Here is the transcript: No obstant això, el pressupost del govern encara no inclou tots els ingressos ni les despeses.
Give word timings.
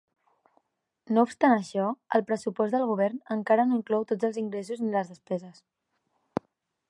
No 1.17 1.25
obstant 1.27 1.51
això, 1.57 1.83
el 2.19 2.23
pressupost 2.31 2.73
del 2.77 2.87
govern 2.93 3.21
encara 3.37 3.67
no 3.69 3.79
inclou 3.81 4.07
tots 4.13 4.29
els 4.31 4.39
ingressos 4.45 4.83
ni 4.87 4.93
les 4.97 5.15
despeses. 5.15 5.61